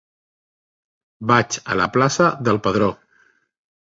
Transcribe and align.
Vaig 1.31 1.57
a 1.73 1.77
la 1.79 1.87
plaça 1.97 2.31
del 2.47 2.57
Pedró. 2.69 2.89